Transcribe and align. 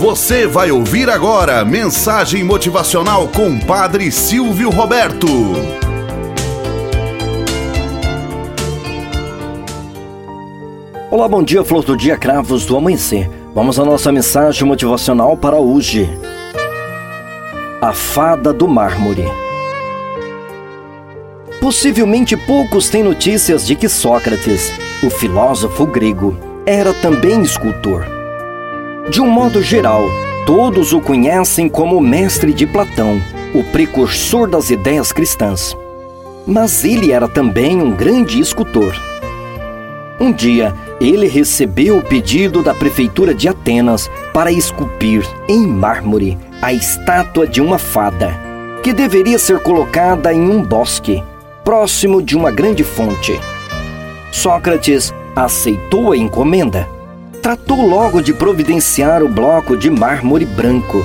Você 0.00 0.46
vai 0.46 0.70
ouvir 0.70 1.10
agora 1.10 1.62
mensagem 1.62 2.42
motivacional 2.42 3.28
com 3.28 3.60
Padre 3.60 4.10
Silvio 4.10 4.70
Roberto. 4.70 5.26
Olá, 11.10 11.28
bom 11.28 11.42
dia, 11.42 11.62
flor 11.62 11.84
do 11.84 11.98
dia, 11.98 12.16
cravos 12.16 12.64
do 12.64 12.78
amanhecer. 12.78 13.28
Vamos 13.54 13.78
à 13.78 13.84
nossa 13.84 14.10
mensagem 14.10 14.66
motivacional 14.66 15.36
para 15.36 15.56
hoje. 15.56 16.08
A 17.82 17.92
Fada 17.92 18.54
do 18.54 18.66
Mármore. 18.66 19.26
Possivelmente 21.60 22.38
poucos 22.38 22.88
têm 22.88 23.02
notícias 23.02 23.66
de 23.66 23.76
que 23.76 23.86
Sócrates, 23.86 24.72
o 25.04 25.10
filósofo 25.10 25.84
grego, 25.84 26.34
era 26.64 26.94
também 26.94 27.42
escultor. 27.42 28.19
De 29.10 29.20
um 29.20 29.26
modo 29.28 29.60
geral, 29.60 30.04
todos 30.46 30.92
o 30.92 31.00
conhecem 31.00 31.68
como 31.68 31.96
o 31.96 32.00
mestre 32.00 32.52
de 32.52 32.64
Platão, 32.64 33.20
o 33.52 33.64
precursor 33.64 34.48
das 34.48 34.70
ideias 34.70 35.10
cristãs. 35.10 35.76
Mas 36.46 36.84
ele 36.84 37.10
era 37.10 37.26
também 37.26 37.82
um 37.82 37.90
grande 37.90 38.38
escultor. 38.40 38.94
Um 40.20 40.30
dia, 40.30 40.72
ele 41.00 41.26
recebeu 41.26 41.98
o 41.98 42.02
pedido 42.02 42.62
da 42.62 42.72
prefeitura 42.72 43.34
de 43.34 43.48
Atenas 43.48 44.08
para 44.32 44.52
esculpir 44.52 45.26
em 45.48 45.66
mármore 45.66 46.38
a 46.62 46.72
estátua 46.72 47.48
de 47.48 47.60
uma 47.60 47.78
fada, 47.78 48.38
que 48.80 48.92
deveria 48.92 49.40
ser 49.40 49.58
colocada 49.58 50.32
em 50.32 50.48
um 50.48 50.62
bosque, 50.62 51.20
próximo 51.64 52.22
de 52.22 52.36
uma 52.36 52.52
grande 52.52 52.84
fonte. 52.84 53.40
Sócrates 54.30 55.12
aceitou 55.34 56.12
a 56.12 56.16
encomenda 56.16 56.99
tratou 57.40 57.86
logo 57.86 58.20
de 58.20 58.32
providenciar 58.34 59.22
o 59.22 59.28
bloco 59.28 59.76
de 59.76 59.90
mármore 59.90 60.44
branco 60.44 61.04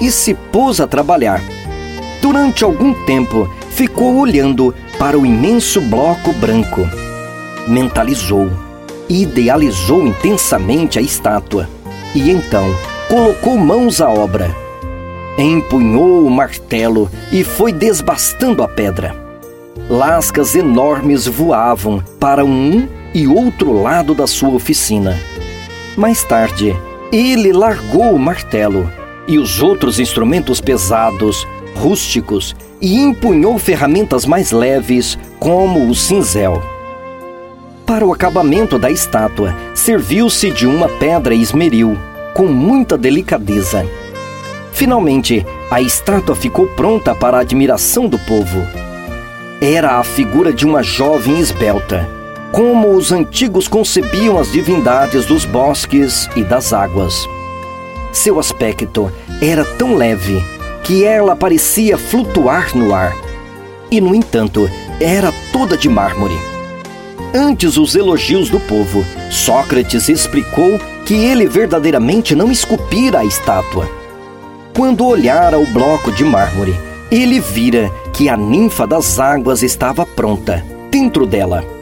e 0.00 0.10
se 0.10 0.34
pôs 0.34 0.80
a 0.80 0.86
trabalhar. 0.86 1.40
Durante 2.20 2.64
algum 2.64 2.92
tempo, 3.04 3.48
ficou 3.70 4.16
olhando 4.16 4.74
para 4.98 5.18
o 5.18 5.24
imenso 5.24 5.80
bloco 5.80 6.32
branco. 6.34 6.86
Mentalizou, 7.66 8.50
idealizou 9.08 10.06
intensamente 10.06 10.98
a 10.98 11.02
estátua 11.02 11.68
e 12.14 12.30
então 12.30 12.74
colocou 13.08 13.56
mãos 13.56 14.00
à 14.00 14.08
obra. 14.08 14.54
Empunhou 15.38 16.26
o 16.26 16.30
martelo 16.30 17.08
e 17.30 17.44
foi 17.44 17.72
desbastando 17.72 18.62
a 18.62 18.68
pedra. 18.68 19.14
Lascas 19.88 20.56
enormes 20.56 21.26
voavam 21.26 22.02
para 22.18 22.44
um 22.44 22.88
e 23.14 23.28
outro 23.28 23.72
lado 23.72 24.14
da 24.14 24.26
sua 24.26 24.50
oficina 24.50 25.16
mais 25.98 26.22
tarde, 26.22 26.76
ele 27.10 27.52
largou 27.52 28.14
o 28.14 28.18
martelo 28.18 28.90
e 29.26 29.38
os 29.38 29.60
outros 29.60 29.98
instrumentos 29.98 30.60
pesados, 30.60 31.46
rústicos, 31.74 32.54
e 32.80 32.96
empunhou 32.96 33.58
ferramentas 33.58 34.24
mais 34.24 34.52
leves, 34.52 35.18
como 35.40 35.88
o 35.88 35.94
cinzel. 35.94 36.62
Para 37.84 38.06
o 38.06 38.12
acabamento 38.12 38.78
da 38.78 38.90
estátua, 38.90 39.54
serviu-se 39.74 40.50
de 40.50 40.66
uma 40.66 40.88
pedra 40.88 41.34
esmeril, 41.34 41.98
com 42.34 42.46
muita 42.46 42.96
delicadeza. 42.96 43.84
Finalmente, 44.72 45.44
a 45.70 45.82
estátua 45.82 46.36
ficou 46.36 46.68
pronta 46.68 47.14
para 47.14 47.38
a 47.38 47.40
admiração 47.40 48.06
do 48.06 48.18
povo. 48.20 48.62
Era 49.60 49.98
a 49.98 50.04
figura 50.04 50.52
de 50.52 50.64
uma 50.64 50.82
jovem 50.82 51.40
esbelta 51.40 52.17
como 52.52 52.94
os 52.94 53.12
antigos 53.12 53.68
concebiam 53.68 54.38
as 54.38 54.50
divindades 54.50 55.26
dos 55.26 55.44
bosques 55.44 56.28
e 56.36 56.42
das 56.42 56.72
águas. 56.72 57.28
Seu 58.12 58.38
aspecto 58.38 59.12
era 59.40 59.64
tão 59.64 59.94
leve 59.94 60.42
que 60.82 61.04
ela 61.04 61.36
parecia 61.36 61.98
flutuar 61.98 62.76
no 62.76 62.94
ar. 62.94 63.14
E, 63.90 64.00
no 64.00 64.14
entanto, 64.14 64.68
era 65.00 65.32
toda 65.52 65.76
de 65.76 65.88
mármore. 65.88 66.36
Antes 67.34 67.76
os 67.76 67.94
elogios 67.94 68.48
do 68.48 68.58
povo, 68.60 69.04
Sócrates 69.30 70.08
explicou 70.08 70.78
que 71.04 71.14
ele 71.14 71.46
verdadeiramente 71.46 72.34
não 72.34 72.50
esculpira 72.50 73.20
a 73.20 73.24
estátua. 73.24 73.88
Quando 74.74 75.06
olhara 75.06 75.58
o 75.58 75.66
bloco 75.66 76.10
de 76.10 76.24
mármore, 76.24 76.74
ele 77.10 77.40
vira 77.40 77.90
que 78.12 78.28
a 78.28 78.36
ninfa 78.36 78.86
das 78.86 79.18
águas 79.18 79.62
estava 79.62 80.06
pronta, 80.06 80.64
dentro 80.90 81.26
dela 81.26 81.77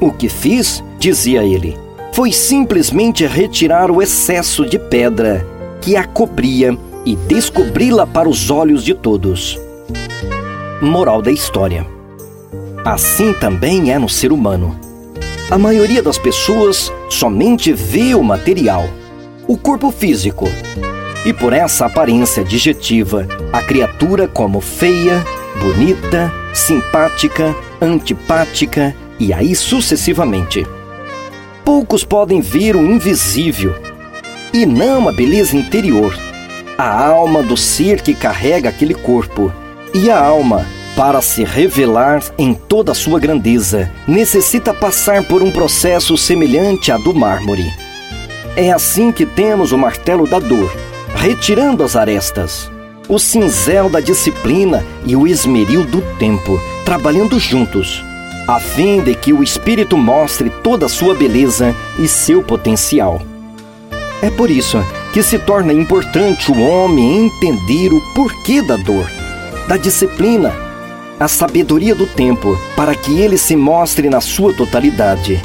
o 0.00 0.12
que 0.12 0.28
fiz, 0.28 0.82
dizia 0.98 1.42
ele, 1.42 1.78
foi 2.12 2.32
simplesmente 2.32 3.26
retirar 3.26 3.90
o 3.90 4.00
excesso 4.00 4.64
de 4.64 4.78
pedra 4.78 5.46
que 5.80 5.96
a 5.96 6.04
cobria 6.04 6.76
e 7.04 7.16
descobri-la 7.16 8.06
para 8.06 8.28
os 8.28 8.50
olhos 8.50 8.84
de 8.84 8.94
todos. 8.94 9.58
Moral 10.80 11.20
da 11.20 11.30
história: 11.30 11.86
Assim 12.84 13.32
também 13.32 13.92
é 13.92 13.98
no 13.98 14.08
ser 14.08 14.32
humano. 14.32 14.78
A 15.50 15.58
maioria 15.58 16.02
das 16.02 16.16
pessoas 16.16 16.92
somente 17.10 17.72
vê 17.72 18.14
o 18.14 18.22
material, 18.22 18.84
o 19.46 19.58
corpo 19.58 19.90
físico, 19.90 20.46
e 21.26 21.32
por 21.32 21.52
essa 21.52 21.86
aparência 21.86 22.42
adjetiva, 22.42 23.26
a 23.52 23.60
criatura 23.62 24.26
como 24.26 24.60
feia, 24.60 25.24
bonita, 25.60 26.32
simpática, 26.52 27.54
antipática 27.80 28.94
e 29.18 29.32
aí 29.32 29.54
sucessivamente. 29.54 30.66
Poucos 31.64 32.04
podem 32.04 32.40
ver 32.40 32.76
o 32.76 32.82
invisível 32.82 33.74
e 34.52 34.66
não 34.66 35.08
a 35.08 35.12
beleza 35.12 35.56
interior, 35.56 36.16
a 36.78 37.06
alma 37.08 37.42
do 37.42 37.56
ser 37.56 38.00
que 38.02 38.14
carrega 38.14 38.68
aquele 38.68 38.94
corpo. 38.94 39.52
E 39.92 40.10
a 40.10 40.18
alma, 40.18 40.66
para 40.96 41.20
se 41.20 41.42
revelar 41.42 42.22
em 42.36 42.54
toda 42.54 42.92
a 42.92 42.94
sua 42.94 43.18
grandeza, 43.18 43.90
necessita 44.06 44.74
passar 44.74 45.24
por 45.24 45.42
um 45.42 45.50
processo 45.50 46.16
semelhante 46.16 46.92
à 46.92 46.96
do 46.96 47.14
mármore. 47.14 47.72
É 48.56 48.70
assim 48.70 49.10
que 49.10 49.26
temos 49.26 49.72
o 49.72 49.78
martelo 49.78 50.26
da 50.26 50.38
dor, 50.38 50.72
retirando 51.16 51.82
as 51.82 51.96
arestas, 51.96 52.70
o 53.08 53.18
cinzel 53.18 53.88
da 53.88 54.00
disciplina 54.00 54.84
e 55.04 55.16
o 55.16 55.26
esmeril 55.26 55.84
do 55.84 56.00
tempo, 56.18 56.60
trabalhando 56.84 57.40
juntos 57.40 58.04
a 58.46 58.60
fim 58.60 59.02
de 59.02 59.14
que 59.14 59.32
o 59.32 59.42
espírito 59.42 59.96
mostre 59.96 60.50
toda 60.62 60.86
a 60.86 60.88
sua 60.88 61.14
beleza 61.14 61.74
e 61.98 62.06
seu 62.06 62.42
potencial. 62.42 63.22
É 64.22 64.30
por 64.30 64.50
isso 64.50 64.78
que 65.12 65.22
se 65.22 65.38
torna 65.38 65.72
importante 65.72 66.50
o 66.50 66.60
homem 66.60 67.26
entender 67.26 67.92
o 67.92 68.00
porquê 68.14 68.60
da 68.60 68.76
dor, 68.76 69.06
da 69.66 69.76
disciplina, 69.76 70.52
a 71.18 71.28
sabedoria 71.28 71.94
do 71.94 72.06
tempo, 72.06 72.58
para 72.76 72.94
que 72.94 73.20
ele 73.20 73.38
se 73.38 73.56
mostre 73.56 74.10
na 74.10 74.20
sua 74.20 74.52
totalidade. 74.52 75.40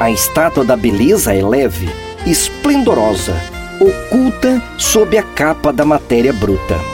A 0.00 0.10
estátua 0.10 0.64
da 0.64 0.76
beleza 0.76 1.34
é 1.34 1.42
leve, 1.42 1.88
esplendorosa, 2.26 3.34
oculta 3.80 4.62
sob 4.78 5.16
a 5.18 5.22
capa 5.22 5.72
da 5.72 5.84
matéria 5.84 6.32
bruta. 6.32 6.93